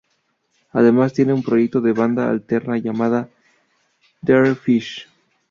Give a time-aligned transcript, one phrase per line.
[0.71, 3.29] Además, tiene un proyecto de banda alterna llamada
[4.23, 5.07] Three Fish.